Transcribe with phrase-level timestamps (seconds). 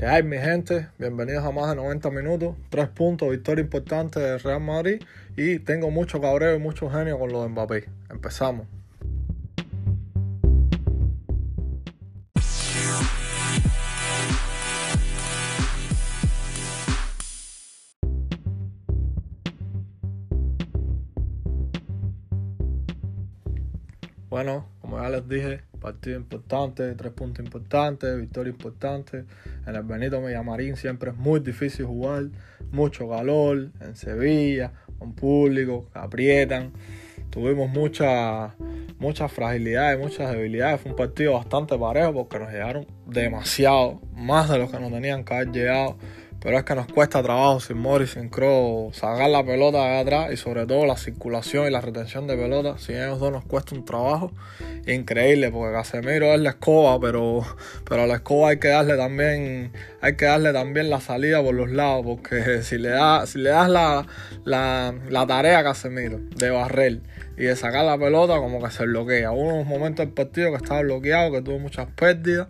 [0.00, 0.88] Que hay, mi gente?
[0.96, 2.56] Bienvenidos a más de 90 minutos.
[2.70, 5.02] Tres puntos, victoria importante del Real Madrid.
[5.36, 7.84] Y tengo mucho cabreo y mucho genio con lo de Mbappé.
[8.08, 8.66] Empezamos.
[24.30, 24.66] Bueno,
[25.10, 29.24] les dije, partido importante, tres puntos importantes, victoria importante.
[29.66, 32.24] En el Benito Villamarín siempre es muy difícil jugar,
[32.70, 36.72] mucho calor, en Sevilla, con público, aprietan.
[37.30, 38.52] Tuvimos muchas
[39.00, 40.80] muchas fragilidades, muchas debilidades.
[40.80, 45.24] Fue un partido bastante parejo porque nos llegaron demasiado, más de lo que nos tenían
[45.24, 45.96] que haber llegado
[46.40, 50.32] pero es que nos cuesta trabajo sin Morris, sin Crow, sacar la pelota de atrás
[50.32, 52.78] y sobre todo la circulación y la retención de pelota.
[52.78, 54.32] Sin ellos dos nos cuesta un trabajo
[54.86, 57.44] increíble porque Casemiro es la escoba, pero,
[57.86, 61.54] pero a la escoba hay que darle también, hay que darle también la salida por
[61.54, 64.06] los lados porque si le, da, si le das la,
[64.44, 67.00] la, la tarea a Casemiro de barrer
[67.36, 69.32] y de sacar la pelota como que se bloquea.
[69.32, 72.48] Hubo unos momentos del partido que estaba bloqueado, que tuvo muchas pérdidas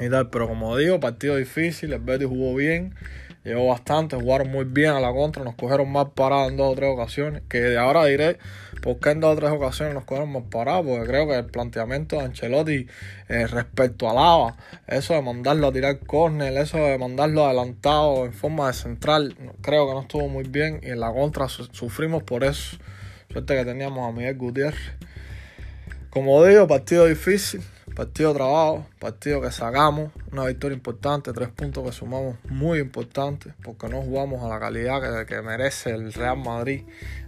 [0.00, 0.30] y tal.
[0.30, 2.94] Pero como digo, partido difícil, el Betis jugó bien,
[3.44, 6.74] llegó bastante, jugaron muy bien a la contra, nos cogieron más parados en dos o
[6.74, 8.38] tres ocasiones, que de ahora diré
[8.82, 11.46] por qué en dos o tres ocasiones nos cogieron más parados, porque creo que el
[11.46, 12.86] planteamiento de Ancelotti
[13.28, 14.56] eh, respecto a Lava,
[14.86, 19.86] eso de mandarlo a tirar córner, eso de mandarlo adelantado en forma de central, creo
[19.86, 22.76] que no estuvo muy bien y en la contra sufrimos por eso.
[23.32, 24.80] Suerte que teníamos a Miguel Gutiérrez.
[26.10, 27.62] Como digo, partido difícil,
[27.94, 33.88] Partido trabajo, partido que sacamos, una victoria importante, tres puntos que sumamos muy importantes, porque
[33.88, 36.82] no jugamos a la calidad que, merece el Real Madrid,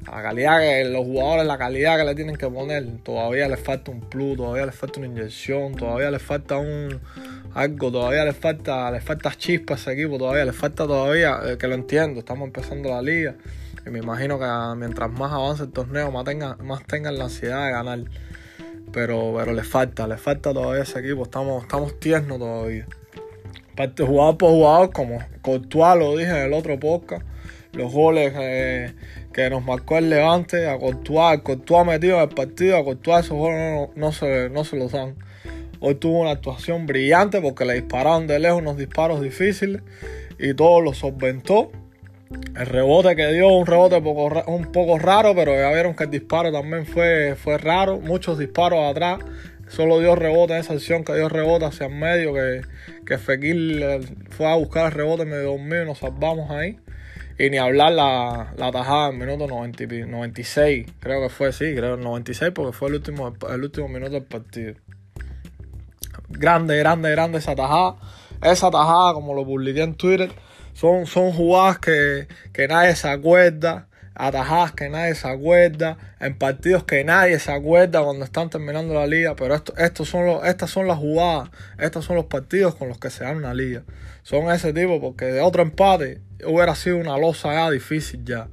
[0.06, 3.60] a la calidad que los jugadores, la calidad que le tienen que poner, todavía les
[3.60, 7.00] falta un plus, todavía les falta una inyección, todavía les falta un
[7.54, 11.58] algo, todavía les falta, les falta chispa a ese equipo, todavía les falta todavía, eh,
[11.58, 13.34] que lo entiendo, estamos empezando la liga,
[13.84, 14.46] y me imagino que
[14.78, 17.98] mientras más avance el torneo, más tengan, más tengan la ansiedad de ganar
[18.92, 22.86] pero, pero le falta, le falta todavía ese equipo, estamos, estamos tiernos todavía.
[23.76, 27.24] Parte jugador por jugador, como Courtois lo dije en el otro podcast,
[27.72, 28.32] los goles
[29.32, 33.36] que nos marcó el Levante, a Courtois, Courtois metido en el partido, a Courtois esos
[33.36, 35.16] goles no, se, no se los dan.
[35.80, 39.82] Hoy tuvo una actuación brillante porque le dispararon de lejos unos disparos difíciles
[40.38, 41.72] y todo lo solventó
[42.56, 43.96] el rebote que dio, un rebote
[44.46, 47.98] un poco raro, pero ya vieron que el disparo también fue, fue raro.
[47.98, 49.20] Muchos disparos atrás.
[49.68, 52.60] Solo dio rebote en esa acción que dio rebote hacia el medio, que,
[53.06, 56.78] que Fekir fue a buscar el rebote medio dormido y nos salvamos ahí.
[57.38, 62.52] Y ni hablar la, la tajada en minuto 96, creo que fue, sí, creo 96
[62.54, 64.74] porque fue el último, el último minuto del partido.
[66.28, 67.96] Grande, grande, grande esa tajada.
[68.42, 70.32] Esa tajada, como lo publiqué en Twitter,
[70.72, 72.26] son, son jugadas que,
[72.68, 78.24] nadie se acuerda, atajadas que nadie se acuerda, en partidos que nadie se acuerda cuando
[78.24, 82.26] están terminando la liga, pero esto, estos son estas son las jugadas, estos son los
[82.26, 83.82] partidos con los que se dan la liga.
[84.22, 88.48] Son ese tipo, porque de otro empate hubiera sido una losa ya difícil ya.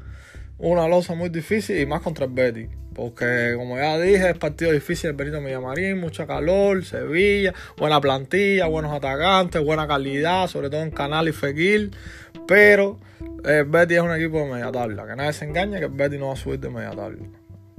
[0.57, 2.69] Una losa muy difícil y más contra el Betis.
[2.99, 8.65] Porque como ya dije, es partido difícil el Benito Villamarín, mucha calor, Sevilla, buena plantilla,
[8.65, 11.91] buenos atacantes, buena calidad, sobre todo en Canal y Fekir.
[12.45, 12.99] Pero
[13.45, 15.07] el Betty es un equipo de media tabla.
[15.07, 17.25] Que nadie se engañe que el Betty no va a subir de media tabla.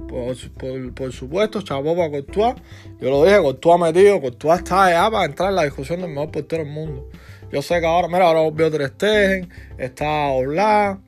[0.07, 2.55] Por, supuesto, chapó para Courtois.
[2.99, 6.31] Yo lo dije, Courtois metido, Courtois está allá para entrar en la discusión del mejor
[6.31, 7.09] portero del mundo.
[7.51, 10.99] Yo sé que ahora, mira, ahora volvió Ter Stegen, está Oblak,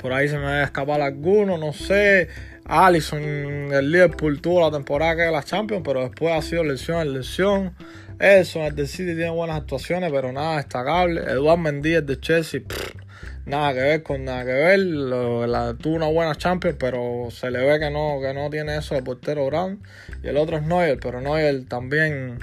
[0.00, 2.28] por ahí se me va a escapar alguno, no sé.
[2.72, 7.00] Allison, el Liverpool tuvo la temporada que era la Champions, pero después ha sido lesión
[7.00, 7.74] en lesión.
[8.20, 11.20] Eso, el de City tiene buenas actuaciones, pero nada destacable.
[11.20, 12.60] Eduard Mendy, el de Chelsea,
[13.44, 14.78] nada que ver con nada que ver.
[15.78, 19.02] tuvo una buena Champions, pero se le ve que no, que no tiene eso de
[19.02, 19.82] portero grande.
[20.22, 22.38] Y el otro es Neuer, pero Neuer también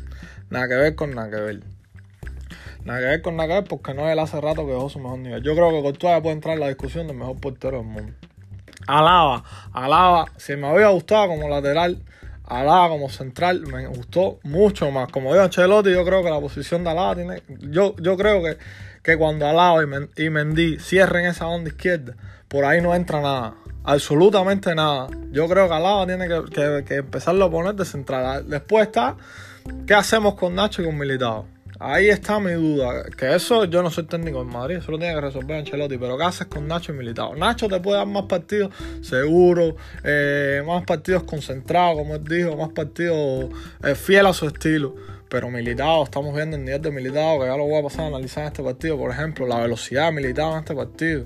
[0.50, 1.60] nada que ver con nada que ver.
[2.84, 5.19] Nada que ver con nada que ver porque Neuer hace rato que dejó su mejor
[5.19, 5.42] nivel.
[5.42, 8.27] Yo creo que Courtois puede entrar en la discusión del mejor portero del mundo.
[8.88, 9.44] Alaba,
[9.74, 12.01] Alaba, si me había gustado como lateral,
[12.45, 15.12] Alaba como central, me gustó mucho más.
[15.12, 17.44] Como dijo Ancelotti, yo creo que la posición de Alaba tiene.
[17.60, 18.57] Yo, yo creo que,
[19.04, 19.84] que cuando Alaba
[20.16, 22.16] y, Mendy cierren esa onda izquierda,
[22.48, 23.56] por ahí no entra nada.
[23.84, 25.07] Absolutamente nada.
[25.31, 28.50] Yo creo que Alaba tiene que, que, empezarlo a poner de central.
[28.50, 29.18] Después está,
[29.86, 31.56] ¿qué hacemos con Nacho y con Militao?
[31.80, 33.04] Ahí está mi duda.
[33.16, 35.98] Que eso yo no soy técnico en Madrid, eso lo tiene que resolver Ancelotti.
[35.98, 37.36] Pero ¿qué haces con Nacho y Militado?
[37.36, 42.70] Nacho te puede dar más partidos seguro, eh, más partidos concentrados, como él dijo, más
[42.70, 43.50] partidos
[43.84, 44.96] eh, fiel a su estilo.
[45.30, 48.08] Pero Militado, estamos viendo el nivel de Militado, que ya lo voy a pasar a
[48.08, 48.98] analizar en este partido.
[48.98, 51.26] Por ejemplo, la velocidad Militado en este partido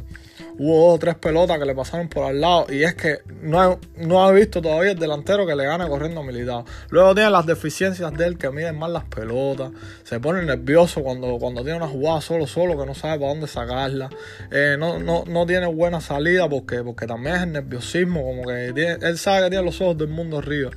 [0.57, 3.79] hubo dos o tres pelotas que le pasaron por al lado y es que no,
[3.97, 6.65] no ha visto todavía el delantero que le gana corriendo a Militado.
[6.89, 9.71] Luego tiene las deficiencias de él que miden mal las pelotas,
[10.03, 13.47] se pone nervioso cuando, cuando tiene una jugada solo solo que no sabe para dónde
[13.47, 14.09] sacarla,
[14.51, 18.97] eh, no, no, no, tiene buena salida porque, porque también es el nerviosismo, como que
[19.01, 20.71] él sabe que tiene los ojos del mundo arriba.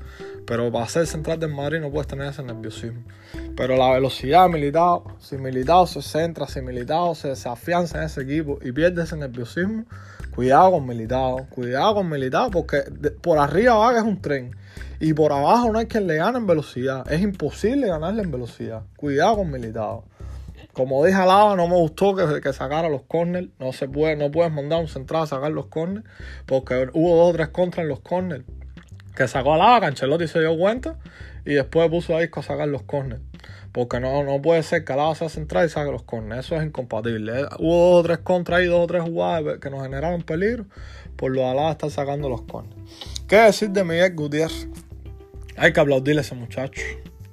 [0.46, 3.02] Pero para ser central del Madrid no puedes tener ese nerviosismo.
[3.56, 8.22] Pero la velocidad Militado, si Militado se centra, si Militado se, se afianza en ese
[8.22, 9.84] equipo y pierde ese nerviosismo,
[10.34, 12.82] cuidado con Militado, cuidado con Militado, porque
[13.22, 14.54] por arriba va que es un tren.
[15.00, 17.10] Y por abajo no hay quien le gane en velocidad.
[17.10, 18.82] Es imposible ganarle en velocidad.
[18.96, 20.04] Cuidado con Militado.
[20.72, 23.48] Como dije al lado, no me gustó que, que sacara los corners.
[23.58, 26.06] No se puede, no puedes mandar un central a sacar los corners.
[26.46, 28.44] Porque hubo dos o tres contras en los corners
[29.14, 30.96] que sacó a lava, Cancelotti se dio cuenta
[31.44, 33.22] y después puso a Isco a sacar los corners.
[33.72, 36.46] Porque no, no puede ser que Alaba sea central y saque los corners.
[36.46, 37.40] Eso es incompatible.
[37.40, 40.66] Eh, hubo dos o tres contras y dos o tres jugadas que nos generaron peligro.
[41.16, 42.76] Por lo de Alaba estar sacando los corners.
[43.26, 44.68] ¿Qué decir de Miguel Gutiérrez?
[45.56, 46.80] Hay que aplaudirle a ese muchacho.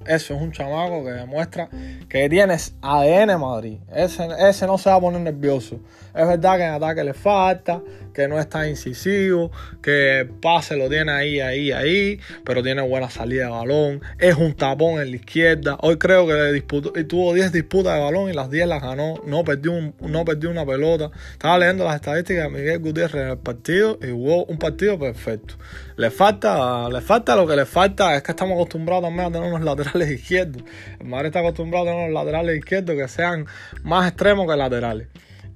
[0.06, 1.70] Eso es un chamaco que demuestra
[2.10, 3.78] que tienes ADN Madrid.
[3.94, 5.80] Ese, ese no se va a poner nervioso.
[6.16, 7.84] Es verdad que en ataque le falta,
[8.14, 13.46] que no está incisivo, que pase lo tiene ahí, ahí, ahí, pero tiene buena salida
[13.46, 14.02] de balón.
[14.20, 15.78] Es un tapón en la izquierda.
[15.82, 19.16] Hoy creo que disputó, tuvo 10 disputas de balón y las 10 las ganó.
[19.26, 21.12] No perdió, no perdió una pelota.
[21.32, 25.56] Estaba leyendo las estadísticas de Miguel Gutiérrez en el partido y jugó un partido perfecto.
[25.98, 29.48] Le falta, le falta lo que le falta, es que estamos acostumbrados también a tener
[29.48, 30.64] unos laterales izquierdos.
[31.00, 33.46] El Madrid está acostumbrado a tener unos laterales izquierdos que sean
[33.84, 35.08] más extremos que laterales.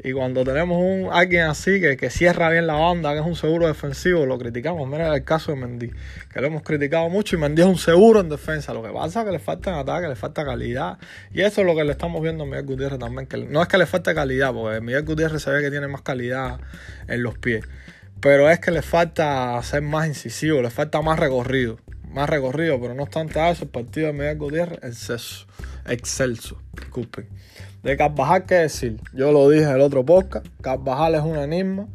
[0.04, 3.36] Y cuando tenemos un alguien así que, que, cierra bien la banda, que es un
[3.36, 4.88] seguro defensivo, lo criticamos.
[4.88, 5.92] Mira el caso de Mendy,
[6.32, 8.74] que lo hemos criticado mucho y Mendy es un seguro en defensa.
[8.74, 10.98] Lo que pasa es que le falta en ataque, le falta calidad.
[11.34, 13.28] Y eso es lo que le estamos viendo a Miguel Gutiérrez también.
[13.28, 16.02] Que no es que le falte calidad, porque Miguel Gutiérrez se ve que tiene más
[16.02, 16.60] calidad
[17.08, 17.66] en los pies.
[18.22, 21.80] Pero es que le falta ser más incisivo, le falta más recorrido.
[22.10, 25.48] Más recorrido, pero no obstante eso, el partido de Miguel Gutiérrez, exceso.
[25.88, 27.28] Excelso, disculpen.
[27.86, 28.98] De Carvajal, ¿qué decir?
[29.14, 30.48] Yo lo dije en el otro podcast.
[30.60, 31.86] Carvajal es un enigma.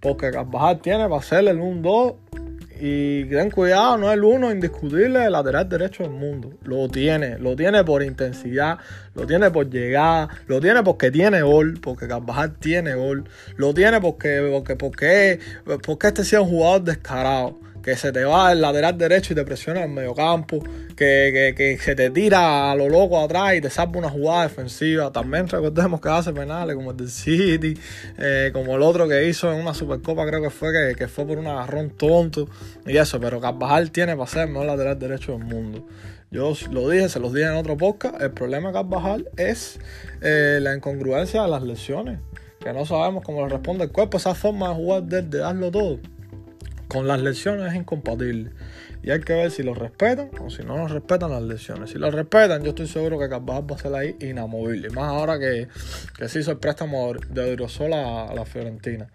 [0.00, 2.14] Porque Carvajal tiene para hacerle el 1-2.
[2.80, 6.54] Y ten cuidado, no es el uno indiscutible del lateral derecho del mundo.
[6.62, 8.78] Lo tiene, lo tiene por intensidad,
[9.14, 14.00] lo tiene por llegada, lo tiene porque tiene gol, porque Carvajal tiene gol, lo tiene
[14.00, 15.40] porque, porque, porque,
[15.86, 19.44] porque este sea un jugador descarado que se te va el lateral derecho y te
[19.44, 20.58] presiona en el mediocampo,
[20.96, 24.44] que, que, que se te tira a lo loco atrás y te salva una jugada
[24.44, 25.12] defensiva.
[25.12, 27.78] También recordemos que hace penales como el del City,
[28.16, 31.26] eh, como el otro que hizo en una Supercopa, creo que fue que, que fue
[31.26, 32.48] por un agarrón tonto
[32.86, 33.20] y eso.
[33.20, 35.86] Pero Carvajal tiene para ser el mejor lateral derecho del mundo.
[36.30, 38.18] Yo lo dije, se los dije en otro podcast.
[38.20, 39.78] El problema de Carvajal es
[40.22, 42.18] eh, la incongruencia de las lesiones.
[42.60, 44.16] Que no sabemos cómo le responde el cuerpo.
[44.16, 45.98] Esa forma de jugar de, de darlo todo
[46.88, 48.50] con las lesiones es incompatible.
[49.02, 51.90] Y hay que ver si lo respetan o si no nos respetan las lesiones.
[51.90, 54.88] Si lo respetan, yo estoy seguro que Carvajal va a ser ahí inamovible.
[54.90, 55.68] Más ahora que,
[56.16, 59.08] que se hizo el préstamo de Aerosola a, la Fiorentina.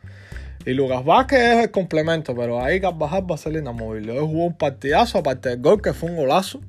[0.64, 4.12] Y Lucas Vázquez es el complemento, pero ahí Carvajal va a ser inamovible.
[4.12, 6.62] Hoy jugó un partidazo, aparte del gol que fue un golazo.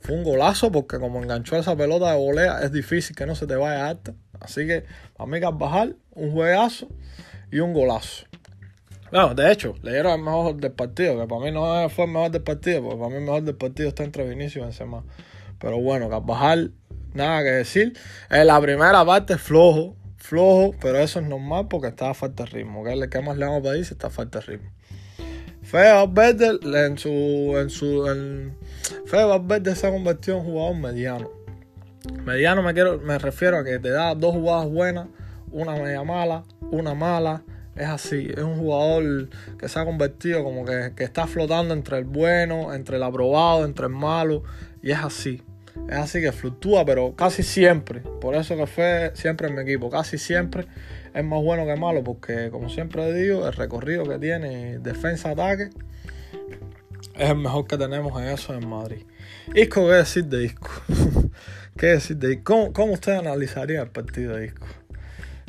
[0.00, 3.46] Fue un golazo porque como enganchó esa pelota de volea, es difícil que no se
[3.46, 4.12] te vaya alta.
[4.38, 4.84] Así que
[5.16, 6.88] para mí Carvajal, un juegazo
[7.50, 8.26] y un golazo.
[9.10, 12.10] Bueno, de hecho, le dieron el mejor del partido, que para mí no fue el
[12.10, 15.04] mejor del partido, porque para mí el mejor del partido está entre Vinicius y Benzema.
[15.60, 16.72] Pero bueno, Carvajal,
[17.14, 17.96] nada que decir.
[18.30, 22.82] En la primera parte flojo, flojo, pero eso es normal porque estaba falta de ritmo.
[22.84, 24.70] ¿Qué, más le vamos a pedir si está falta de ritmo?
[25.62, 27.08] Fede Valverde en su,
[27.56, 28.56] en su, en,
[29.06, 31.30] Fede Valverde se ha convertido en jugador mediano.
[32.24, 35.08] Mediano me quiero, me refiero a que te da dos jugadas buenas,
[35.50, 37.42] una media mala, una mala
[37.76, 39.28] es así, es un jugador
[39.58, 43.86] que se ha convertido como que, está flotando entre el bueno, entre el aprobado, entre
[43.86, 44.42] el malo,
[44.82, 45.42] y es así.
[45.88, 49.90] Es así que fluctúa, pero casi siempre, por eso que fue siempre en mi equipo,
[49.90, 50.66] casi siempre
[51.14, 55.68] es más bueno que malo, porque como siempre digo, el recorrido que tiene defensa-ataque
[57.14, 59.04] es el mejor que tenemos en eso en Madrid.
[59.54, 60.70] Isco, ¿qué decir de Isco?
[61.76, 62.44] ¿Qué decir de Isco?
[62.44, 64.66] ¿Cómo, ¿Cómo usted analizaría el partido de Isco?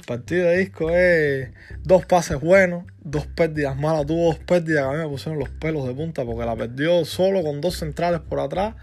[0.07, 1.49] Partido de disco es
[1.83, 4.07] dos pases buenos, dos pérdidas malas.
[4.07, 7.05] Tuvo dos pérdidas que a mí me pusieron los pelos de punta porque la perdió
[7.05, 8.73] solo con dos centrales por atrás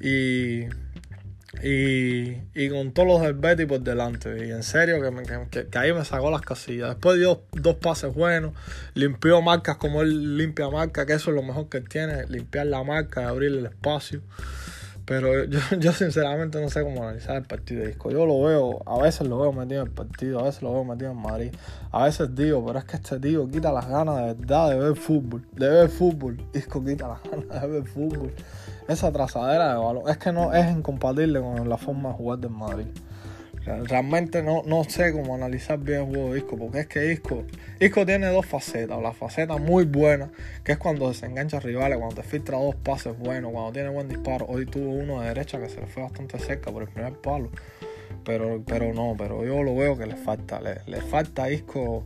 [0.00, 0.66] y,
[1.62, 4.46] Y, con todos los del Betty por delante.
[4.46, 6.90] Y en serio que, que, ahí me sacó las casillas.
[6.90, 8.52] Después dio dos pases buenos.
[8.94, 12.26] Limpió marcas como él limpia marcas, que eso es lo mejor que tiene.
[12.26, 14.20] Limpiar la marca y abrir el espacio.
[15.06, 18.10] Pero yo, yo sinceramente no sé cómo analizar el partido de disco.
[18.10, 20.84] Yo lo veo, a veces lo veo metido en el partido, a veces lo veo
[20.84, 21.52] metido en Madrid.
[21.92, 24.96] A veces digo, pero es que este tío quita las ganas de verdad de ver
[24.96, 25.46] fútbol.
[25.52, 26.36] De ver fútbol.
[26.52, 28.32] Disco quita las ganas de ver fútbol.
[28.88, 30.08] Esa trazadera de balón.
[30.08, 32.86] Es que no es incompatible con la forma de jugar del Madrid.
[33.66, 37.44] Realmente no, no sé cómo analizar bien el juego de Isco, porque es que Isco,
[37.80, 39.00] Isco tiene dos facetas.
[39.02, 40.30] La faceta muy buena,
[40.64, 44.08] que es cuando se engancha rivales, cuando te filtra dos pases buenos, cuando tiene buen
[44.08, 44.46] disparo.
[44.48, 47.50] Hoy tuvo uno de derecha que se le fue bastante cerca por el primer palo.
[48.24, 50.60] Pero, pero no, pero yo lo veo que le falta.
[50.60, 52.04] Le, le falta a Isco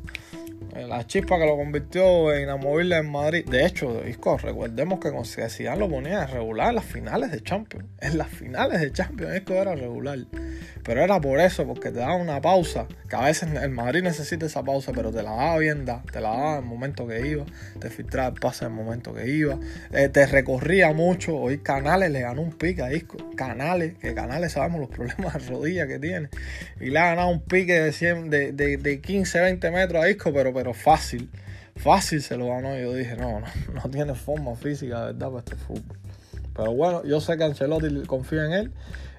[0.77, 3.45] la chispa que lo convirtió en inamovible en Madrid.
[3.47, 7.87] De hecho, Isco, recordemos que con Zidane lo ponía regular en las finales de Champions.
[8.01, 10.19] En las finales de Champions Isco era regular.
[10.83, 12.87] Pero era por eso, porque te daba una pausa.
[13.09, 16.31] Que a veces el Madrid necesita esa pausa, pero te la daba bien Te la
[16.31, 17.45] daba en el momento que iba.
[17.79, 19.59] Te filtraba el pase en el momento que iba.
[19.93, 21.37] Eh, te recorría mucho.
[21.37, 23.19] Hoy Canales le ganó un pique a Isco.
[23.37, 26.29] Canales, que Canales sabemos los problemas de rodilla que tiene.
[26.81, 30.09] Y le ha ganado un pique de, 100, de, de, de 15, 20 metros a
[30.09, 31.31] Isco, pero pero fácil,
[31.75, 32.79] fácil se lo ganó.
[32.79, 35.97] Yo dije, no, no, no tiene forma física, de verdad, para este fútbol.
[36.55, 38.73] Pero bueno, yo sé que Ancelotti confía en él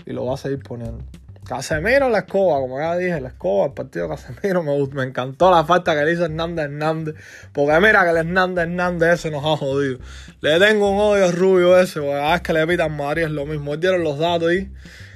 [0.06, 1.04] y lo va a seguir poniendo.
[1.48, 5.50] Casemiro la escoba, como ya dije, la escoba, el partido de Casemiro me, me encantó
[5.50, 7.16] la falta que le hizo Hernández Hernández.
[7.52, 9.98] Porque mira que el Hernández Hernández ese nos ha jodido.
[10.42, 13.48] Le tengo un odio rubio ese, porque cada vez que le pitan Madrid es lo
[13.48, 13.76] mismo.
[13.78, 14.72] Dieron los datos ahí.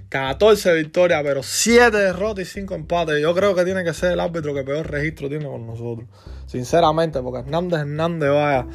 [0.09, 3.21] 14 victorias, pero 7 derrotas y 5 empates.
[3.21, 6.07] Yo creo que tiene que ser el árbitro que peor registro tiene con nosotros.
[6.45, 8.67] Sinceramente, porque Hernández Hernández, vaya.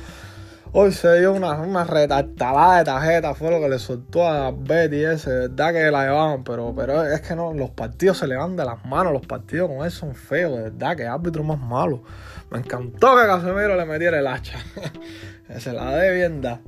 [0.73, 5.31] Hoy se dio una, una de tarjeta, fue lo que le soltó a Betty ese,
[5.49, 8.65] verdad que la llevaban, pero, pero es que no, los partidos se le van de
[8.65, 12.05] las manos, los partidos con él son feos, de verdad, que árbitro más malo.
[12.53, 14.61] Me encantó que Casemiro le metiera el hacha.
[15.59, 16.61] se la dé bien da.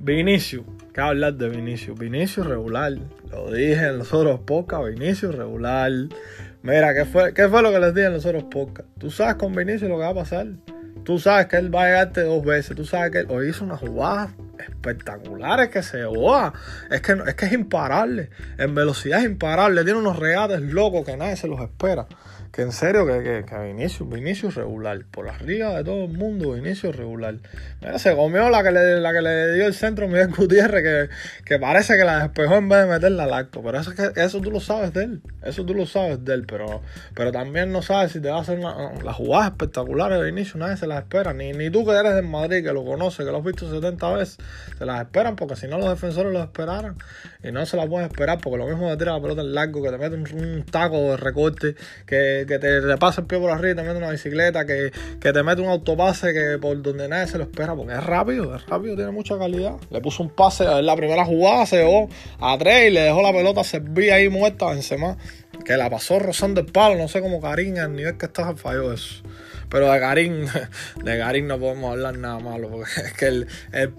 [0.00, 1.98] Vinicius, ¿qué hablar de Vinicius?
[1.98, 2.92] Vinicius regular,
[3.30, 5.90] lo dije en los otros podcasts, Vinicius regular.
[6.62, 8.90] Mira, ¿qué fue, ¿qué fue lo que les dije en los otros podcasts?
[8.98, 10.46] Tú sabes con Vinicius lo que va a pasar.
[11.04, 12.76] Tú sabes que él va a llegarte dos veces.
[12.76, 16.52] Tú sabes que él hoy hizo una jugada espectaculares que se boa.
[16.90, 18.30] Es que, es que es imparable.
[18.56, 19.82] En velocidad es imparable.
[19.82, 22.06] Tiene unos regates locos que nadie se los espera
[22.52, 25.02] que en serio, que, que, que Vinicius, Vinicius regular.
[25.10, 27.36] Por arriba de todo el mundo, Vinicius regular.
[27.80, 31.14] Mira, se comió la que le, la que le dio el centro Miguel Gutiérrez, que,
[31.46, 33.62] que parece que la despejó en vez de meterla al acto.
[33.62, 35.22] Pero eso, eso tú lo sabes de él.
[35.42, 36.44] Eso tú lo sabes de él.
[36.46, 36.82] Pero,
[37.14, 40.56] pero también no sabes si te va a hacer las jugadas espectaculares de Vinicius.
[40.56, 41.32] Nadie se las espera.
[41.32, 44.12] Ni, ni tú que eres de Madrid, que lo conoces, que lo has visto 70
[44.12, 44.36] veces,
[44.76, 46.96] se las esperan porque si no los defensores lo esperaran.
[47.42, 49.82] Y no se las pueden esperar porque lo mismo te tira la pelota en largo,
[49.82, 53.72] que te mete un taco de recorte, que que, te repasa el pie por arriba
[53.72, 57.38] y te mete una bicicleta, que, te mete un autopase que por donde nadie se
[57.38, 59.76] lo espera, porque es rápido, es rápido, tiene mucha calidad.
[59.90, 62.08] Le puso un pase en la primera jugada, se llevó
[62.40, 65.16] a tres y le dejó la pelota servir ahí muerta a Benzema,
[65.64, 68.92] que la pasó rozando el palo, no sé cómo cariño, al nivel que está falló
[68.92, 69.22] eso.
[69.72, 70.46] Pero de Karim,
[71.02, 73.48] de Karim no podemos hablar nada malo, porque es que el,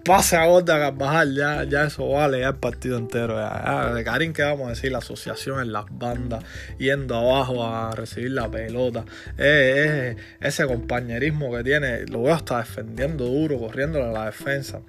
[0.05, 3.37] pase a gol de Carvajal, ya, ya eso vale, ya el partido entero.
[3.37, 4.91] de Karim, ¿qué vamos a decir?
[4.91, 6.43] La asociación en las bandas,
[6.77, 9.03] yendo abajo a recibir la pelota.
[9.37, 14.81] ese compañerismo que tiene, lo veo hasta defendiendo duro, corriendo a la defensa.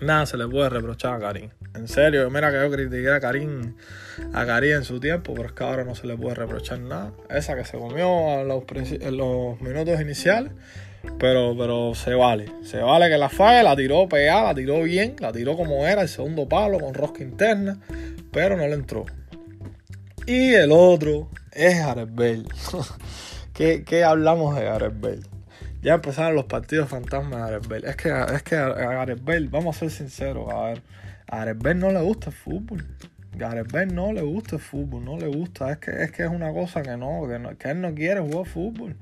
[0.00, 1.50] Nada se le puede reprochar a Karim.
[1.78, 3.74] En serio, mira que yo critiqué a Karim,
[4.32, 7.12] a Karim en su tiempo, pero es que ahora no se le puede reprochar nada.
[7.30, 10.50] Esa que se comió en los, minutos iniciales,
[11.20, 12.50] pero, pero se vale.
[12.64, 16.02] Se vale que la falle, la tiró pegada, la tiró bien, la tiró como era,
[16.02, 17.78] el segundo palo con rosca interna,
[18.32, 19.06] pero no le entró.
[20.26, 22.44] Y el otro es Gareth Bale.
[23.54, 25.24] ¿Qué, ¿Qué, hablamos de Gareth?
[25.80, 27.88] Ya empezaron los partidos fantasmas de Gareth Bale.
[27.88, 29.06] Es que, es que a
[29.48, 30.82] vamos a ser sinceros, a ver
[31.30, 32.84] Gareth no le gusta el fútbol.
[33.36, 35.70] Gareth Bale no le gusta el fútbol, no le gusta.
[35.70, 37.22] Es que es, que es una cosa que no,
[37.58, 38.96] que él no quiere jugar fútbol.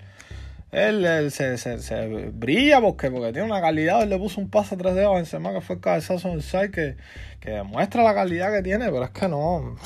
[0.73, 4.03] Él, se, se, brilla porque, porque tiene una calidad.
[4.03, 6.43] Él le puso un pase a tres dedos a Benzema que fue el cabezazo del
[6.43, 6.97] side que,
[7.41, 9.77] que demuestra la calidad que tiene, pero es que no.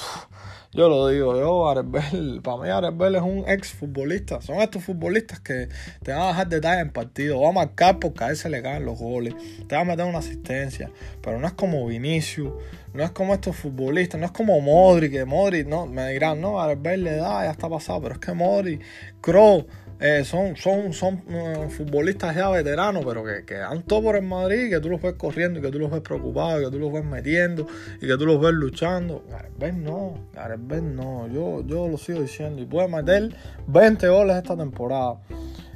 [0.73, 4.41] Yo lo digo, yo, Arebel, para mí Arebel es un ex futbolista.
[4.41, 5.69] Son estos futbolistas que
[6.05, 8.63] te van a dejar detalles en partido, va a marcar porque a él se le
[8.63, 9.35] caen los goles,
[9.67, 10.89] te va a meter una asistencia,
[11.23, 12.53] pero no es como Vinicius,
[12.95, 16.61] no es como estos futbolistas, no es como Modric, que Modric, no, me dirán, no,
[16.61, 18.81] Arebel le da, ya está pasado, pero es que Modric,
[19.21, 19.65] Kroos,
[20.03, 24.23] eh, son, son, son eh, futbolistas ya veteranos, pero que, que dan todo por el
[24.23, 26.91] Madrid, que tú los ves corriendo, y que tú los ves preocupados, que tú los
[26.91, 27.67] ves metiendo,
[28.01, 29.23] y que tú los ves luchando.
[29.29, 33.35] Gareth no, Gareth no, yo, yo lo sigo diciendo, y puede meter
[33.67, 35.21] 20 goles esta temporada.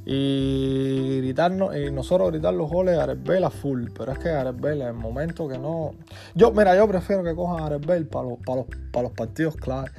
[0.06, 4.64] Y gritarnos, y nosotros gritar los goles a Gareth a full, pero es que Gareth
[4.64, 5.96] en el momento que no.
[6.34, 9.92] Yo, mira, yo prefiero que cojan a Gareth los, para los, para los partidos claves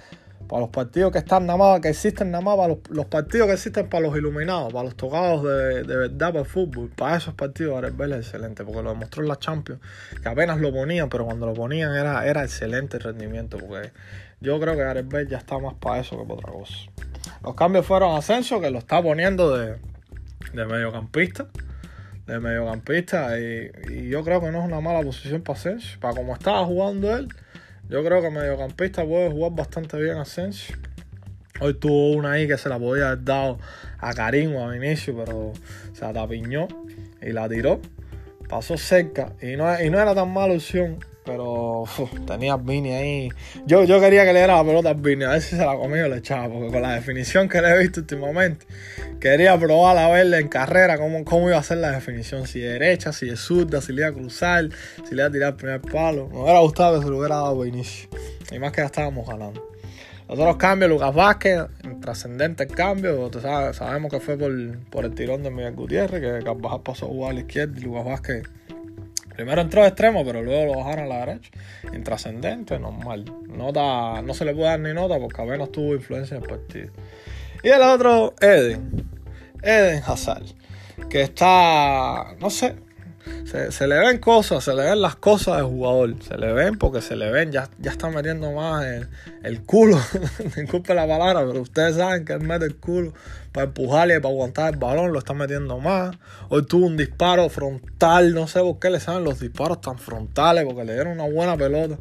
[0.47, 3.53] para los partidos que están nada más, que existen nada más, para los, partidos que
[3.53, 7.81] existen para los iluminados, para los tocados de, verdad para el fútbol, para esos partidos
[7.81, 9.81] Gareth es excelente, porque lo demostró en la Champions,
[10.21, 13.91] que apenas lo ponían, pero cuando lo ponían era, era excelente el rendimiento, porque
[14.39, 16.75] yo creo que Gareth ya está más para eso que para otra cosa.
[17.43, 19.77] Los cambios fueron Asensio, que lo está poniendo de,
[20.53, 21.47] de mediocampista,
[22.27, 26.15] de mediocampista, y, y yo creo que no es una mala posición para Asensio, para
[26.15, 27.29] como estaba jugando él
[27.89, 30.75] yo creo que mediocampista puede jugar bastante bien Asensio.
[31.59, 33.59] Hoy tuvo una ahí que se la podía haber dado
[33.99, 35.53] a Karim o a Vinicio, pero
[35.93, 36.67] se atapiñó
[37.21, 37.79] y la tiró.
[38.49, 41.85] Pasó cerca y no, y no era tan mala opción pero
[42.27, 43.29] tenía a Vini ahí.
[43.65, 45.75] Yo, yo quería que le diera la pelota a Vini, a ver si se la
[45.75, 48.65] comía o le echaba, porque con la definición que le he visto últimamente,
[49.19, 53.11] quería probar a verle en carrera cómo, cómo iba a ser la definición, si derecha,
[53.11, 54.69] si de zurda, si le iba a cruzar,
[55.07, 56.29] si le iba a tirar el primer palo.
[56.29, 58.09] Me hubiera gustado que se lo hubiera dado a Vinicio.
[58.51, 59.67] Y más que ya estábamos ganando.
[60.27, 61.65] Los otros cambios, Lucas Vázquez,
[62.01, 63.29] trascendente el cambio.
[63.73, 64.51] sabemos que fue por,
[64.89, 67.83] por, el tirón de Miguel Gutiérrez, que Carvajal pasó a jugar a la izquierda y
[67.83, 68.43] Lucas Vázquez
[69.35, 71.51] Primero entró de extremo, pero luego lo bajaron a la derecha.
[71.93, 73.25] Intrascendente, normal.
[73.47, 76.91] Nota, no se le puede dar ni nota porque apenas tuvo influencia en el partido.
[77.63, 79.09] Y el otro, Eden.
[79.61, 80.45] Eden Hazard.
[81.09, 82.75] Que está, no sé,
[83.45, 86.15] se, le ven cosas, se le ven las cosas del jugador.
[86.21, 89.07] Se le ven porque se le ven, ya, ya está metiendo más el,
[89.43, 89.99] el culo.
[90.55, 93.13] Disculpe la palabra, pero ustedes saben que él mete el culo
[93.51, 96.15] para empujarle, para aguantar el balón, lo está metiendo más.
[96.49, 100.65] Hoy tuvo un disparo frontal, no sé por qué le salen los disparos tan frontales,
[100.65, 101.97] porque le dieron una buena pelota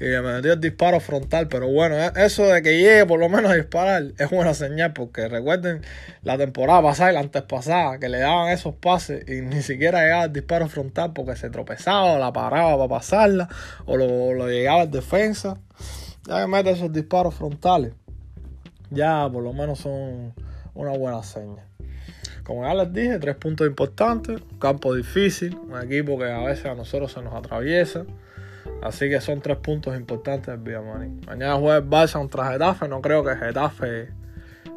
[0.00, 1.48] y me metió el disparo frontal.
[1.48, 4.92] Pero bueno, e-, eso de que llegue por lo menos a disparar es buena señal
[4.92, 5.82] porque recuerden
[6.22, 10.02] la temporada pasada y la antes pasada que le daban esos pases y ni siquiera
[10.02, 13.48] llegaba el disparo frontal porque se tropezaba o la paraba para pasarla
[13.86, 15.58] o lo, llegaba el defensa.
[16.26, 17.92] Ya que mete esos disparos frontales,
[18.90, 20.32] ya por lo menos son
[20.74, 21.64] una buena señal.
[22.44, 26.74] Como ya les dije, tres puntos importantes, campo difícil, un equipo que a veces a
[26.74, 28.04] nosotros se nos atraviesa.
[28.82, 31.20] Así que son tres puntos importantes del Villamani.
[31.26, 32.88] Mañana juega el Barça contra Getafe.
[32.88, 34.08] No creo que Getafe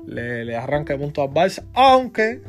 [0.05, 1.63] le, le arranque puntos al Barça.
[1.73, 2.41] Aunque,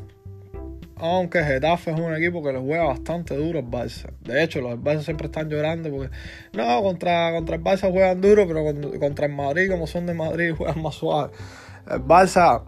[0.96, 4.12] aunque Getafe es un equipo que le juega bastante duro al Barça.
[4.20, 6.11] De hecho, los Barça siempre están llorando porque
[6.53, 8.64] no, contra, contra el Barça juegan duro, pero
[8.98, 11.33] contra el Madrid, como son de Madrid, juegan más suave.
[11.90, 12.62] El Barça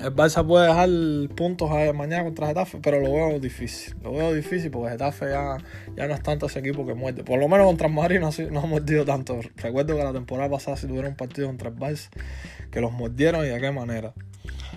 [0.00, 0.88] el Barça puede dejar
[1.34, 3.94] puntos mañana contra Getafe, pero lo veo difícil.
[4.02, 5.58] Lo veo difícil porque Getafe ya,
[5.96, 7.24] ya no es tanto ese equipo que muerde.
[7.24, 9.40] Por lo menos contra el Madrid no, no ha mordido tanto.
[9.56, 12.08] Recuerdo que la temporada pasada si tuvieron un partido contra el Barça
[12.70, 14.12] que los mordieron y de qué manera.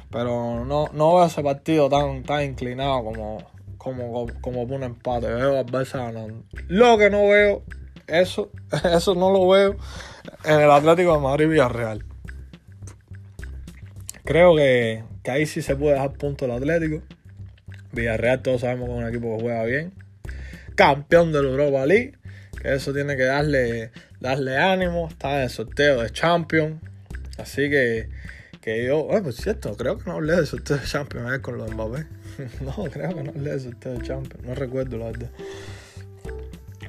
[0.10, 3.38] Pero no, no veo ese partido tan, tan inclinado como,
[3.78, 5.28] como, como, un empate.
[5.28, 6.44] Veo al Barça ganando.
[6.68, 7.64] Lo que no veo,
[8.08, 8.52] eso,
[8.96, 9.76] eso no lo veo
[10.46, 12.06] en el Atlético de Madrid Villarreal.
[14.30, 17.02] Creo que, ahí sí se puede dejar punto el Atlético.
[17.94, 19.92] Villarreal todos sabemos que es un equipo que juega bien.
[20.76, 22.14] Campeón de la Europa League.
[22.62, 23.90] Que eso tiene que darle,
[24.20, 25.08] darle ánimo.
[25.08, 26.80] Está en el sorteo de Champions.
[27.40, 28.10] Así que,
[28.62, 31.58] que yo, bueno, por cierto, creo que no hablé del sorteo de Champions eh, con
[31.58, 32.06] los Mbappé.
[32.62, 34.46] no, creo que no hablé del sorteo de Champions.
[34.46, 35.32] No recuerdo la verdad.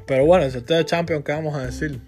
[0.07, 2.00] Pero bueno, el sorteo de Champions, ¿qué vamos a decir?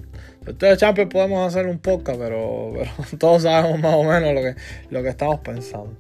[0.46, 2.72] Ustedes Champions podemos hacer un podcast, pero,
[3.18, 4.54] todos sabemos más o menos
[4.90, 5.92] lo que, estamos pensando.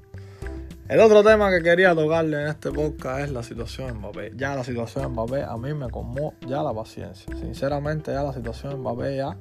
[0.88, 4.32] El otro tema que quería tocarle en este podcast es la situación en Mbappé.
[4.36, 7.34] Ya la situación en Mbappé a mí me comó ya la paciencia.
[7.36, 9.36] Sinceramente ya la situación en Mbappé ya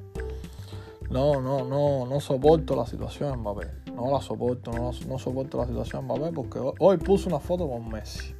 [1.09, 3.67] no, no, no, no soporto la situación en Mbappé.
[3.93, 7.67] No la soporto, no, no soporto la situación en Mbappé porque hoy, puse una foto
[7.67, 8.33] con Messi.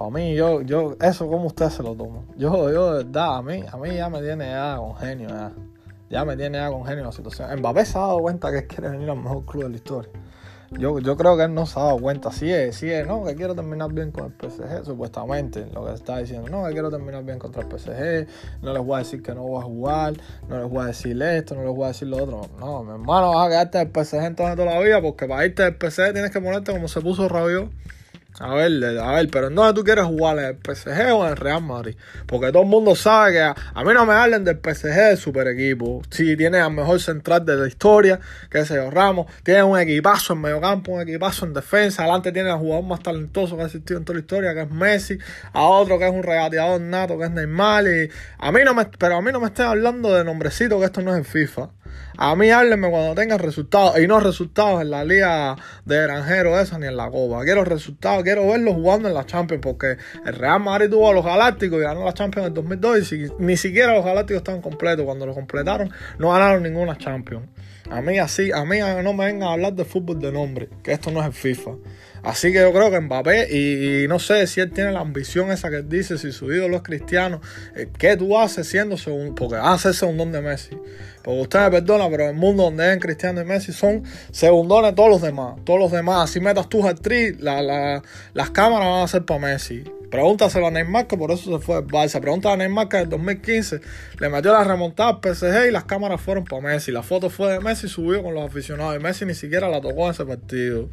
[0.00, 2.22] Para mí, yo, yo, eso como usted se lo toma.
[2.38, 5.52] Yo, yo, de verdad, a mí, a mí ya me tiene ya con genio, ya.
[6.08, 7.58] Ya me tiene ya con genio la situación.
[7.58, 10.10] Mbappé se ha dado cuenta que quiere venir al mejor club de la historia.
[10.70, 12.32] Yo, yo creo que él no se ha dado cuenta.
[12.32, 15.92] Sí es, sí es, no, que quiero terminar bien con el PSG, supuestamente, lo que
[15.92, 16.48] está diciendo.
[16.48, 18.26] No, que quiero terminar bien contra el PSG,
[18.62, 20.14] no les voy a decir que no voy a jugar,
[20.48, 22.40] no les voy a decir esto, no les voy a decir lo otro.
[22.58, 25.62] No, mi hermano, vas a quedarte del PSG entonces toda la vida, porque para irte
[25.62, 27.70] del PSG tienes que ponerte como se puso Rabiot
[28.42, 30.38] A ver, a ver, pero ¿en dónde tú quieres jugar?
[30.38, 31.94] ¿En el PSG o en el Real Madrid?
[32.24, 35.46] Porque todo el mundo sabe que a, mí no me hablen del PSG del super
[35.46, 36.00] equipo.
[36.08, 39.26] Sí, tiene al mejor central de la historia, que es el Ramos.
[39.42, 42.04] Tiene un equipazo en medio campo, un equipazo en defensa.
[42.04, 44.70] Adelante tiene al jugador más talentoso que ha existido en toda la historia, que es
[44.70, 45.18] Messi.
[45.52, 47.84] A otro que es un regateador nato, que es Neymar.
[47.88, 50.86] Y a mí no me, pero a mí no me estén hablando de nombrecito, que
[50.86, 51.68] esto no es en FIFA.
[52.22, 55.56] A mí háblenme cuando tengan resultados y no resultados en la liga
[55.86, 57.42] de granjero esa ni en la copa.
[57.44, 61.24] Quiero resultados, quiero verlos jugando en la Champions porque el Real Madrid tuvo a los
[61.24, 65.06] Galácticos y ganó la Champions en el 2002 y ni siquiera los Galácticos estaban completos.
[65.06, 67.46] Cuando lo completaron no ganaron ninguna Champions.
[67.90, 70.92] A mí así, a mí no me vengan a hablar de fútbol de nombre, que
[70.92, 71.70] esto no es el FIFA.
[72.22, 75.70] Así que yo creo que Mbappé, y, no sé si él tiene la ambición esa
[75.70, 77.40] que él dice, si su ídolo es cristiano,
[77.74, 79.34] eh, ¿qué tú haces siendo segundo?
[79.34, 80.76] Porque va a ser segundón de Messi.
[81.22, 85.10] Porque usted me perdona, pero el mundo donde es Cristiano y Messi son segundones todos
[85.10, 85.56] los demás.
[85.64, 86.30] Todos los demás.
[86.30, 88.02] Si metas tú actriz, la, la,
[88.32, 89.84] las cámaras van a ser para Messi.
[90.10, 92.20] Pregúntaselo a Neymar, que por eso se fue al Barça.
[92.20, 93.80] Pregúntale a Neymar que en el 2015
[94.18, 96.90] le metió la remontada al PSG y las cámaras fueron para Messi.
[96.90, 98.96] La foto fue de Messi subió con los aficionados.
[98.96, 100.88] Y Messi ni siquiera la tocó en ese partido.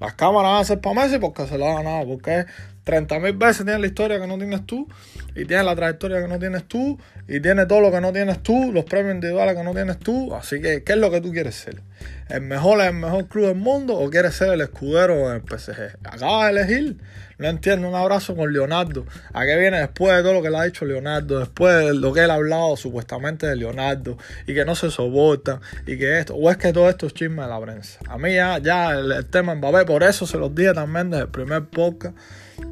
[0.00, 2.06] Las cámaras van a ser para Messi porque se lo ha ganado.
[2.06, 2.46] Porque
[2.84, 4.88] 30 mil veces tiene la historia que no tienes tú.
[5.34, 6.98] Y tiene la trayectoria que no tienes tú.
[7.28, 8.72] Y tiene todo lo que no tienes tú.
[8.72, 10.34] Los premios individuales que no tienes tú.
[10.34, 11.80] Así que, ¿qué es lo que tú quieres ser?
[12.28, 15.42] ¿El mejor es el mejor club del mundo o quieres ser el escudero en el
[15.42, 15.98] PSG?
[16.04, 16.96] Acabas de elegir.
[17.36, 19.04] No entiendo, un abrazo con Leonardo.
[19.32, 21.40] ¿A qué viene después de todo lo que le ha dicho Leonardo?
[21.40, 25.60] Después de lo que él ha hablado supuestamente de Leonardo y que no se soporta
[25.86, 27.98] y que esto, o es que todo esto es chisme de la prensa.
[28.08, 31.30] A mí ya, ya el, tema Mbappé, por eso se los dije también desde el
[31.30, 32.16] primer podcast,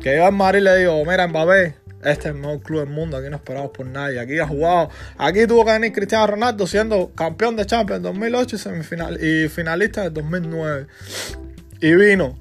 [0.01, 3.17] que yo a Madrid le digo, mira Mbappé, este es el mejor club del mundo,
[3.17, 4.21] aquí no esperamos por nadie.
[4.21, 8.57] Aquí ha jugado, aquí tuvo que venir Cristiano Ronaldo siendo campeón de Champions en 2008
[8.57, 10.87] y, semifinal, y finalista en 2009.
[11.81, 12.39] Y vino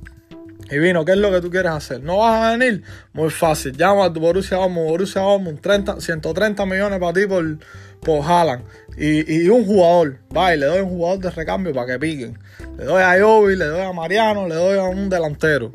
[0.72, 2.02] y vino, ¿qué es lo que tú quieres hacer?
[2.02, 2.82] ¿No vas a venir?
[3.12, 3.76] Muy fácil.
[3.76, 7.58] Llama a tu Borussia Dortmund, Borussia Dortmund, 30, 130 millones para ti por,
[8.00, 8.64] por Haaland.
[8.98, 12.40] Y, y, un jugador, va, y le doy un jugador de recambio para que piquen.
[12.78, 15.74] Le doy a Jovi, le doy a Mariano, le doy a un delantero.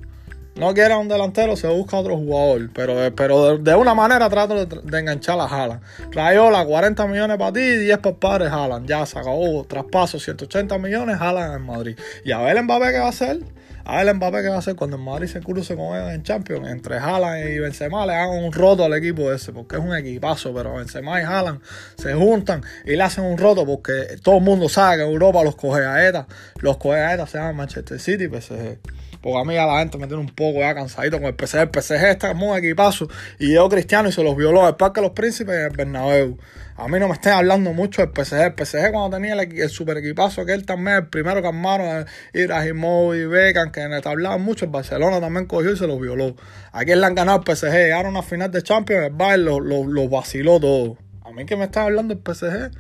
[0.57, 2.71] No quiere un delantero, se busca otro jugador.
[2.73, 5.83] Pero, pero de, una manera trato de, enganchar a Haaland.
[6.12, 8.88] Rayola, 40 millones para ti y 10 para el padre Haaland.
[8.88, 9.64] Ya se acabó.
[9.64, 11.99] Traspaso, 180 millones, Haaland en Madrid.
[12.25, 13.40] Y a ver Mbappé qué va a hacer.
[13.85, 16.23] A ver Mbappé qué va a hacer cuando el Madrid se cruce con él en
[16.23, 16.66] Champions.
[16.69, 19.53] Entre Haaland y Benzema le hagan un roto al equipo ese.
[19.53, 20.55] Porque es un equipazo.
[20.55, 21.61] Pero Benzema y Haaland
[21.99, 23.66] se juntan y le hacen un roto.
[23.66, 26.27] Porque todo el mundo sabe que Europa los coge a ETA.
[26.61, 28.79] Los coge a ETA se llaman Manchester City PSG.
[29.20, 31.59] Porque a mí a la gente me tiene un poco ya cansadito con el PSG.
[31.59, 33.09] El PSG está muy equipazo.
[33.38, 36.38] Y yo cristiano y se los violó el Parque de los Príncipes y el Bernabéu.
[36.79, 38.35] A mí no me estén hablando mucho del PSG.
[38.42, 43.24] El PSG cuando tenía el, super equipazo, que él también, el primero que armaron, y
[43.24, 46.37] Beckham, que hablaban mucho, el Barcelona también cogió y se los violó.
[46.72, 50.09] Aquí le han ganado el PSG, llegaron a final de Champions, el Bayern los lo,
[50.11, 50.98] vaciló todo.
[51.24, 52.70] A mí que me estás hablando del PSG.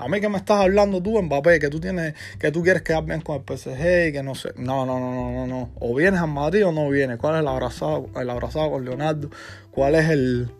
[0.00, 3.04] A mí que me estás hablando tú, Mbappé, que tú tienes, que tú quieres quedar
[3.04, 4.50] bien con el PSG y que no sé.
[4.56, 5.70] No, no, no, no, no, no.
[5.78, 7.18] O vienes a Madrid o no vienes.
[7.18, 9.28] ¿Cuál es el abrazado, el abrazado con Leonardo?
[9.70, 10.50] ¿Cuál es el,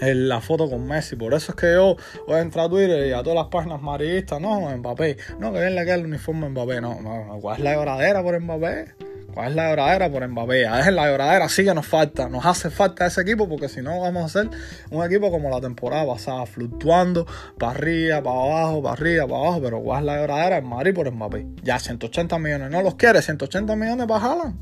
[0.00, 1.16] la foto con Messi.
[1.16, 3.80] Por eso es que yo voy a entrar a Twitter y a todas las páginas
[3.80, 7.64] maristas, no, Mbappé, no, que bien le queda el uniforme Mbappé, no, no, ¿cuál es
[7.64, 9.05] la lloradera por Mbappé?
[9.36, 10.66] ¿Cuál es la lloradera por Mbappé?
[10.66, 14.00] Veces la lloradera sí que nos falta, nos hace falta ese equipo porque si no
[14.00, 14.50] vamos a ser
[14.88, 17.26] un equipo como la temporada pasada, fluctuando
[17.58, 20.56] para arriba, para abajo, para arriba, para abajo, pero ¿cuál es la lloradera?
[20.56, 21.48] En Madrid por Mbappé.
[21.62, 24.56] Ya 180 millones, no los quiere, 180 millones para Haaland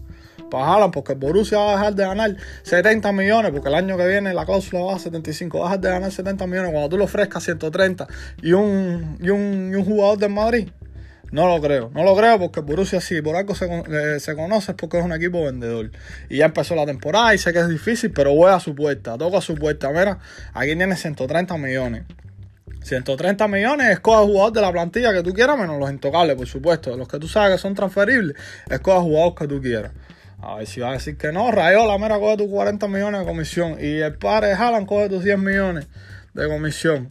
[0.51, 4.09] para porque el Borussia va a dejar de ganar 70 millones, porque el año que
[4.09, 6.99] viene la cláusula va a 75, va a dejar de ganar 70 millones cuando tú
[6.99, 8.09] le ofrezcas 130
[8.43, 10.69] y un, y un, y un jugador del Madrid.
[11.35, 15.01] No lo creo, no lo creo porque Borussia sí, por algo se, se, conoce porque
[15.01, 15.91] es un equipo vendedor.
[16.29, 19.19] Y ya empezó la temporada y sé que es difícil, pero voy a su puerta,
[19.19, 19.91] toco a su puerta.
[19.91, 20.21] Mira,
[20.53, 22.05] aquí tiene 130 millones.
[22.85, 26.97] 130 millones, escoge jugador de la plantilla que tú quieras, menos los intocables, por supuesto.
[26.97, 28.37] Los que tú sabes que son transferibles,
[28.71, 29.91] escoge jugador que tú quieras.
[30.41, 33.27] A ver si va a decir que no, Rayola, mira, coge tus 40 millones de
[33.27, 33.77] comisión.
[33.81, 35.89] Y el padre de Haaland coge tus 10 millones
[36.33, 37.11] de comisión.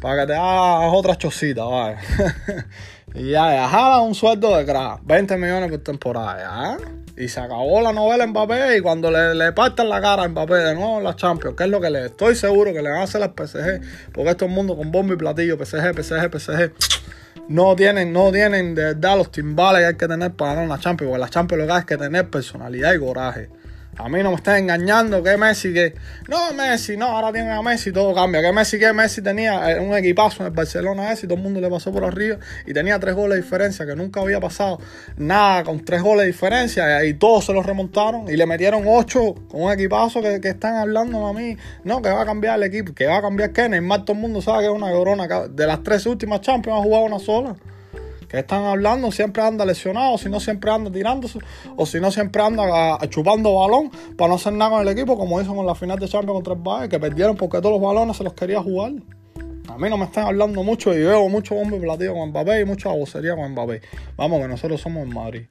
[0.00, 1.98] Para que te hagas otras chocitas, vale.
[3.16, 5.00] y ya, ya, Haaland un sueldo de crack.
[5.04, 7.22] 20 millones por temporada, ya.
[7.22, 8.76] Y se acabó la novela en Mbappé.
[8.76, 11.64] Y cuando le, le partan la cara a Mbappé de nuevo en la Champions, que
[11.64, 14.12] es lo que le estoy seguro que le van a hacer al PSG.
[14.12, 16.72] Porque es todo el mundo con bombo y platillo, PSG, PSG, PSG
[17.48, 20.78] no tienen, no tienen de verdad los timbales que hay que tener para ganar una
[20.78, 23.50] Champions, porque la Champions lo que hay es que tener personalidad y coraje.
[23.98, 25.94] A mí no me están engañando que Messi, que
[26.28, 28.42] no, Messi, no, ahora tiene a Messi, todo cambia.
[28.42, 31.42] Que Messi, que Messi tenía eh, un equipazo en el Barcelona ese y todo el
[31.42, 34.78] mundo le pasó por arriba y tenía tres goles de diferencia, que nunca había pasado
[35.16, 39.34] nada con tres goles de diferencia y todos se los remontaron y le metieron ocho
[39.48, 41.56] con un equipazo que, que están hablando a mí.
[41.84, 44.20] No, que va a cambiar el equipo, que va a cambiar que Neymar, todo el
[44.20, 45.26] mundo sabe que es una corona.
[45.48, 47.56] De las tres últimas Champions ha jugado una sola
[48.40, 51.38] están hablando, siempre anda lesionado, si no siempre anda tirándose,
[51.76, 55.40] o si no siempre anda chupando balón para no hacer nada con el equipo, como
[55.40, 58.16] hizo con la final de Champions contra el Bayern, que perdieron porque todos los balones
[58.16, 58.92] se los quería jugar.
[59.68, 62.64] A mí no me están hablando mucho y veo mucho bombe platillo con Mbappé y
[62.64, 63.82] mucha vocería con Mbappé.
[64.16, 65.42] Vamos, que nosotros somos en Madrid.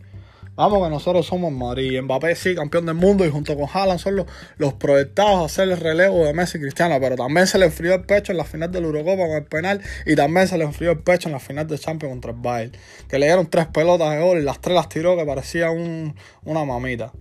[0.57, 2.01] Vamos que nosotros somos Madrid.
[2.01, 4.25] Mbappé sí, campeón del mundo y junto con Haaland son
[4.57, 6.95] los, proyectados a hacer el relevo de Messi y Cristiano.
[7.01, 9.43] Pero también se le enfrió el pecho en la final de la Eurocopa con el
[9.43, 12.37] penal y también se le enfrió el pecho en la final de Champions contra el
[12.39, 12.71] Bayern.
[13.09, 16.15] Que le dieron tres pelotas de gol y las tres las tiró que parecía un,
[16.45, 17.11] una mamita.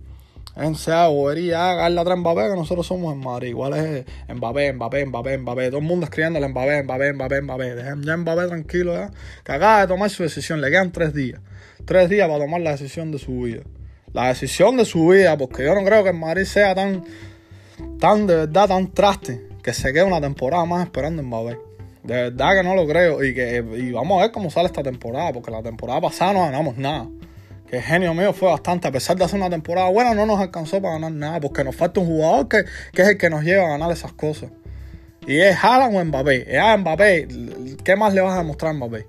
[0.55, 3.49] En sea bobería, hagan la tres Mbappé que nosotros somos en Madrid.
[3.49, 5.67] Igual es Mbappé, Mbappé, Mbappé, Mbappé.
[5.67, 7.75] Todo el mundo escribiéndole Mbappé, Mbappé, Mbappé, Mbappé.
[7.75, 9.11] Dejen ya Mbappé tranquilo ya.
[9.43, 10.61] Que acaba de tomar su decisión.
[10.61, 11.41] Le quedan tres días
[11.85, 13.63] tres días para tomar la decisión de su vida.
[14.13, 17.03] La decisión de su vida, porque yo no creo que el Madrid sea tan,
[17.99, 21.57] tan de verdad, tan traste, que se quede una temporada más esperando en Mbappé.
[22.03, 23.23] De verdad que no lo creo.
[23.23, 26.41] Y, que, y vamos a ver cómo sale esta temporada, porque la temporada pasada no
[26.41, 27.07] ganamos nada.
[27.69, 28.87] Que genio mío fue bastante.
[28.87, 31.75] A pesar de hacer una temporada buena, no nos alcanzó para ganar nada, porque nos
[31.75, 34.51] falta un jugador que, que es el que nos lleva a ganar esas cosas.
[35.27, 36.55] Y es Haaland o Mbappé.
[36.55, 36.77] Es a.
[37.83, 39.05] ¿Qué más le vas a demostrar a Mbappé?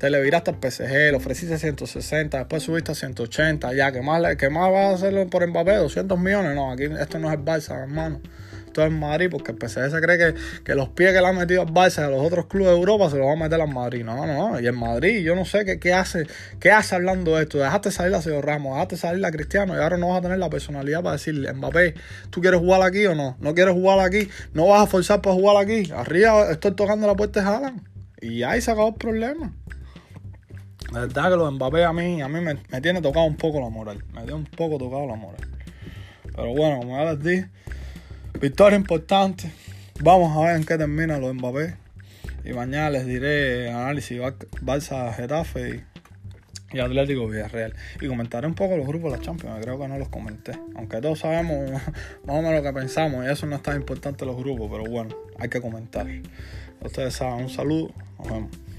[0.00, 4.34] te le viraste al PSG, le ofreciste 160, después subiste a 180, ya, ¿qué más,
[4.36, 5.76] qué más vas a hacerlo por Mbappé?
[5.76, 8.22] 200 millones, no, aquí esto no es el Barça, hermano.
[8.70, 11.36] Esto es Madrid, porque el PSG se cree que, que los pies que le han
[11.36, 13.68] metido al Barça a los otros clubes de Europa se los van a meter al
[13.68, 14.04] Madrid.
[14.04, 16.28] No, no, y en Madrid yo no sé qué, qué hace
[16.60, 17.58] qué hace hablando de esto.
[17.58, 20.38] Dejaste salir a Sergio Ramos, dejaste salir a Cristiano y ahora no vas a tener
[20.38, 21.94] la personalidad para decirle, Mbappé,
[22.30, 23.36] ¿tú quieres jugar aquí o no?
[23.40, 24.28] ¿No quieres jugar aquí?
[24.54, 25.90] ¿No vas a forzar para jugar aquí?
[25.90, 27.82] Arriba estoy tocando la puerta de Haaland.
[28.20, 29.52] Y ahí se acabó el problema.
[30.92, 33.60] La verdad que lo de Mbappé a mí, a mí me, tiene tocado un poco
[33.60, 34.04] la moral.
[34.12, 35.40] Me tiene un poco tocado la moral.
[36.34, 37.48] Pero bueno, como ya les dije,
[38.40, 39.52] victoria importante.
[40.02, 41.76] Vamos a ver en qué termina lo de Mbappé.
[42.44, 44.18] Y mañana les diré análisis
[44.62, 45.84] Barça Getafe
[46.72, 47.74] y, y, Atlético Villarreal.
[48.00, 50.52] Y comentaré un poco los grupos de la Champions, creo que no los comenté.
[50.74, 51.70] Aunque todos sabemos
[52.24, 54.84] más o menos lo que pensamos y eso no es tan importante los grupos, pero
[54.84, 56.06] bueno, hay que comentar.
[56.80, 58.69] Ustedes saben, un saludo, nos vemos.